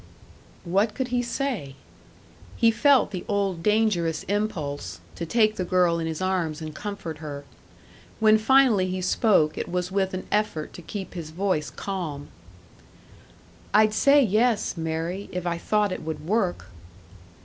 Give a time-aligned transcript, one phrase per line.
[0.63, 1.75] What could he say?
[2.57, 7.19] He felt the old dangerous impulse to take the girl in his arms and comfort
[7.19, 7.43] her.
[8.19, 12.29] When finally he spoke it was with an effort to keep his voice calm.
[13.75, 16.65] "I'd say yes, Mary, if I thought it would work."